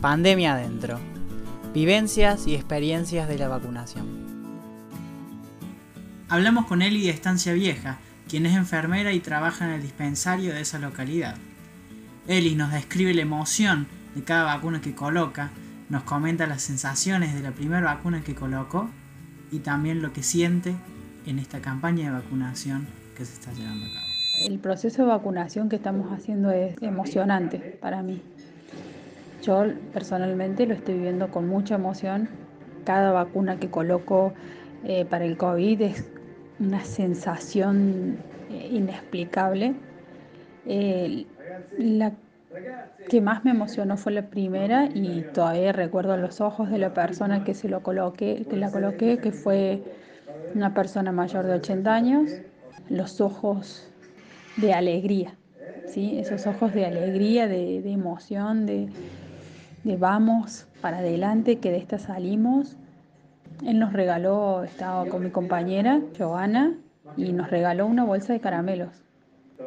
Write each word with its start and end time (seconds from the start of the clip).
Pandemia 0.00 0.52
adentro. 0.52 1.00
Vivencias 1.74 2.46
y 2.46 2.54
experiencias 2.54 3.26
de 3.26 3.36
la 3.36 3.48
vacunación. 3.48 4.06
Hablamos 6.28 6.66
con 6.66 6.82
Eli 6.82 7.02
de 7.02 7.10
Estancia 7.10 7.52
Vieja, 7.52 7.98
quien 8.28 8.46
es 8.46 8.56
enfermera 8.56 9.12
y 9.12 9.18
trabaja 9.18 9.64
en 9.64 9.72
el 9.72 9.82
dispensario 9.82 10.54
de 10.54 10.60
esa 10.60 10.78
localidad. 10.78 11.34
Eli 12.28 12.54
nos 12.54 12.70
describe 12.70 13.12
la 13.12 13.22
emoción 13.22 13.88
de 14.14 14.22
cada 14.22 14.44
vacuna 14.44 14.80
que 14.80 14.94
coloca, 14.94 15.50
nos 15.88 16.04
comenta 16.04 16.46
las 16.46 16.62
sensaciones 16.62 17.34
de 17.34 17.42
la 17.42 17.50
primera 17.50 17.92
vacuna 17.92 18.22
que 18.22 18.36
colocó 18.36 18.88
y 19.50 19.58
también 19.58 20.00
lo 20.00 20.12
que 20.12 20.22
siente 20.22 20.76
en 21.26 21.40
esta 21.40 21.60
campaña 21.60 22.04
de 22.04 22.10
vacunación 22.12 22.86
que 23.16 23.24
se 23.24 23.32
está 23.32 23.52
llevando 23.52 23.86
a 23.86 23.94
cabo. 23.94 24.06
El 24.44 24.60
proceso 24.60 25.02
de 25.02 25.08
vacunación 25.08 25.68
que 25.68 25.74
estamos 25.74 26.12
haciendo 26.12 26.52
es 26.52 26.76
emocionante 26.80 27.58
para 27.80 28.00
mí. 28.02 28.22
Yo 29.48 29.64
personalmente 29.94 30.66
lo 30.66 30.74
estoy 30.74 30.96
viviendo 30.96 31.30
con 31.30 31.48
mucha 31.48 31.76
emoción. 31.76 32.28
Cada 32.84 33.12
vacuna 33.12 33.58
que 33.58 33.70
coloco 33.70 34.34
eh, 34.84 35.06
para 35.06 35.24
el 35.24 35.38
COVID 35.38 35.80
es 35.80 36.04
una 36.60 36.84
sensación 36.84 38.18
eh, 38.50 38.68
inexplicable. 38.70 39.74
la 41.78 42.12
que 43.08 43.22
más 43.22 43.42
me 43.46 43.52
emocionó 43.52 43.96
fue 43.96 44.12
la 44.12 44.28
primera 44.28 44.90
y 44.92 45.22
todavía 45.32 45.72
recuerdo 45.72 46.18
los 46.18 46.42
ojos 46.42 46.68
de 46.68 46.76
la 46.76 46.92
persona 46.92 47.42
que 47.42 47.54
se 47.54 47.70
lo 47.70 47.82
coloqué, 47.82 48.44
que 48.50 48.56
la 48.56 48.70
coloqué, 48.70 49.16
que 49.16 49.32
fue 49.32 49.82
una 50.54 50.74
persona 50.74 51.10
mayor 51.10 51.46
de 51.46 51.54
80 51.54 51.94
años, 51.94 52.30
los 52.90 53.22
ojos 53.22 53.90
de 54.58 54.74
alegría, 54.74 55.36
¿sí? 55.86 56.18
esos 56.18 56.46
ojos 56.46 56.74
de 56.74 56.84
alegría, 56.84 57.48
de, 57.48 57.80
de 57.80 57.92
emoción, 57.92 58.66
de, 58.66 58.88
de 59.88 59.96
vamos 59.96 60.66
para 60.82 60.98
adelante, 60.98 61.60
que 61.60 61.70
de 61.70 61.78
esta 61.78 61.98
salimos. 61.98 62.76
Él 63.64 63.78
nos 63.78 63.94
regaló, 63.94 64.62
estaba 64.62 65.06
con 65.06 65.24
mi 65.24 65.30
compañera, 65.30 66.02
Giovanna, 66.12 66.74
y 67.16 67.32
nos 67.32 67.48
regaló 67.48 67.86
una 67.86 68.04
bolsa 68.04 68.34
de 68.34 68.40
caramelos. 68.40 69.02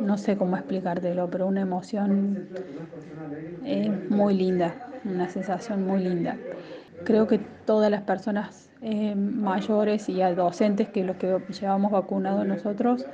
No 0.00 0.18
sé 0.18 0.36
cómo 0.36 0.56
explicártelo, 0.56 1.30
pero 1.30 1.46
una 1.46 1.60
emoción 1.60 2.48
eh, 3.64 3.90
muy 4.10 4.34
linda, 4.34 4.88
una 5.04 5.28
sensación 5.28 5.86
muy 5.86 6.02
linda. 6.02 6.36
Creo 7.04 7.28
que 7.28 7.38
todas 7.64 7.88
las 7.88 8.02
personas 8.02 8.70
eh, 8.82 9.14
mayores 9.14 10.08
y 10.08 10.20
docentes 10.34 10.88
que 10.88 11.04
los 11.04 11.16
que 11.16 11.38
llevamos 11.60 11.92
vacunados 11.92 12.44
nosotros 12.44 13.06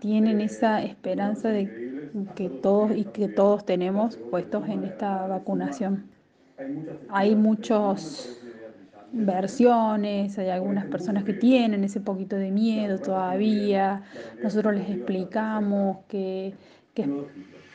tienen 0.00 0.40
esa 0.40 0.82
esperanza 0.82 1.50
de 1.50 1.95
que 2.34 2.48
todos 2.48 2.96
y 2.96 3.04
que 3.04 3.28
todos 3.28 3.64
tenemos 3.64 4.16
puestos 4.16 4.68
en 4.68 4.84
esta 4.84 5.26
vacunación. 5.26 6.06
Hay 7.10 7.36
muchas 7.36 8.40
versiones, 9.12 10.38
hay 10.38 10.48
algunas 10.48 10.86
personas 10.86 11.24
que 11.24 11.32
tienen 11.32 11.84
ese 11.84 12.00
poquito 12.00 12.36
de 12.36 12.50
miedo 12.50 12.98
todavía. 12.98 14.02
Nosotros 14.42 14.74
les 14.74 14.88
explicamos 14.88 15.98
que, 16.08 16.54
que 16.94 17.02
es 17.02 17.08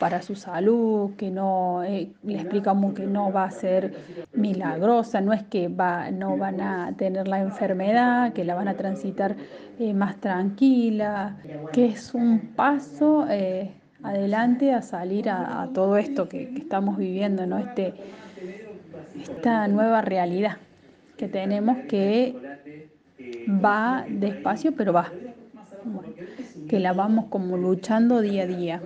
para 0.01 0.23
su 0.23 0.35
salud, 0.35 1.11
que 1.15 1.29
no, 1.29 1.83
eh, 1.83 2.11
explicamos 2.27 2.95
que 2.95 3.05
no 3.05 3.31
va 3.31 3.43
a 3.43 3.51
ser 3.51 3.93
milagrosa, 4.33 5.21
no 5.21 5.31
es 5.31 5.43
que 5.43 5.67
va, 5.67 6.09
no 6.09 6.37
van 6.37 6.59
a 6.59 6.91
tener 6.97 7.27
la 7.27 7.39
enfermedad, 7.39 8.33
que 8.33 8.43
la 8.43 8.55
van 8.55 8.67
a 8.67 8.73
transitar 8.73 9.35
eh, 9.77 9.93
más 9.93 10.19
tranquila, 10.19 11.37
que 11.71 11.85
es 11.85 12.15
un 12.15 12.39
paso 12.55 13.27
eh, 13.29 13.71
adelante 14.03 14.73
a 14.73 14.81
salir 14.81 15.29
a, 15.29 15.69
todo 15.73 15.97
esto 15.97 16.27
que, 16.27 16.53
estamos 16.55 16.97
viviendo, 16.97 17.45
¿no? 17.45 17.57
Este, 17.57 17.93
esta 19.21 19.67
nueva 19.67 20.01
realidad 20.01 20.57
que 21.17 21.27
tenemos 21.27 21.77
que 21.87 22.35
va 23.47 24.05
despacio, 24.09 24.73
pero 24.75 24.93
va. 24.93 25.11
que 26.67 26.79
la 26.79 26.93
vamos 26.93 27.25
como 27.29 27.57
luchando 27.57 28.21
día 28.21 28.43
a 28.43 28.47
día. 28.47 28.81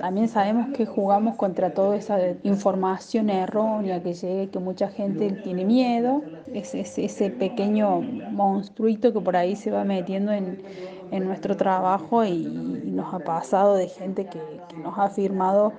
También 0.00 0.28
sabemos 0.28 0.68
que 0.76 0.86
jugamos 0.86 1.36
contra 1.36 1.72
toda 1.74 1.96
esa 1.96 2.18
información 2.42 3.30
errónea 3.30 4.02
que 4.02 4.14
llega, 4.14 4.50
que 4.50 4.58
mucha 4.58 4.88
gente 4.88 5.30
tiene 5.42 5.64
miedo, 5.64 6.22
es, 6.52 6.74
ese 6.74 7.30
pequeño 7.30 8.00
monstruito 8.00 9.12
que 9.12 9.20
por 9.20 9.36
ahí 9.36 9.56
se 9.56 9.70
va 9.70 9.84
metiendo 9.84 10.32
en, 10.32 10.62
nuestro 11.10 11.56
trabajo 11.56 12.24
y, 12.24 12.44
nos 12.44 13.14
ha 13.14 13.20
pasado 13.20 13.76
de 13.76 13.88
gente 13.88 14.26
que, 14.26 14.40
nos 14.82 14.98
ha 14.98 15.08
firmado 15.08 15.72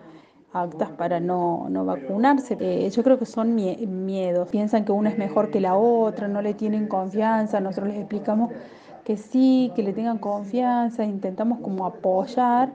actas 0.54 0.90
para 0.92 1.20
no, 1.20 1.68
vacunarse. 1.86 2.58
Eh, 2.60 2.90
yo 2.90 3.04
creo 3.04 3.20
que 3.20 3.26
son 3.26 3.54
miedos. 3.56 4.50
Piensan 4.50 4.86
que 4.86 4.92
una 4.92 5.10
es 5.10 5.18
mejor 5.18 5.52
que 5.52 5.60
la 5.60 5.76
otra, 5.76 6.28
no 6.28 6.42
le 6.42 6.54
tienen 6.54 6.88
confianza. 6.88 7.60
Nosotros 7.60 7.90
les 7.90 7.98
explicamos 7.98 8.52
que 9.04 9.18
sí, 9.18 9.72
que 9.76 9.84
le 9.84 9.94
tengan 9.94 10.18
confianza, 10.18 11.04
intentamos 11.04 11.60
como 11.60 11.86
apoyar 11.86 12.72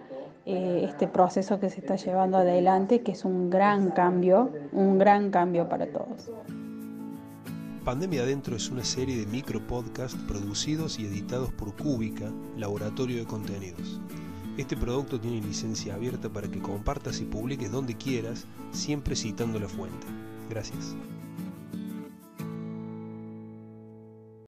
eh, 0.47 0.83
este 0.89 1.07
proceso 1.07 1.61
que 1.61 1.71
se 1.71 1.81
está 1.81 1.97
llevando 1.97 2.39
adelante, 2.39 3.03
que 3.03 3.13
es 3.13 3.25
un 3.25 3.51
gran 3.51 3.91
cambio, 3.91 4.51
un 4.73 4.99
gran 4.99 5.31
cambio 5.31 5.69
para 5.69 5.87
todos. 5.87 6.31
Pandemia 7.85 8.23
Adentro 8.23 8.57
es 8.57 8.71
una 8.71 8.85
serie 8.85 9.19
de 9.19 9.27
micro 9.27 9.67
podcasts 9.67 10.19
producidos 10.29 10.99
y 10.99 11.07
editados 11.07 11.53
por 11.53 11.75
Cúbica, 11.77 12.31
Laboratorio 12.57 13.19
de 13.19 13.25
Contenidos. 13.25 14.01
Este 14.59 14.77
producto 14.77 15.19
tiene 15.19 15.41
licencia 15.41 15.95
abierta 15.95 16.29
para 16.29 16.49
que 16.49 16.61
compartas 16.61 17.21
y 17.21 17.25
publiques 17.25 17.73
donde 17.73 17.97
quieras, 17.97 18.47
siempre 18.73 19.17
citando 19.17 19.59
la 19.59 19.69
fuente. 19.69 20.07
Gracias. 20.51 20.95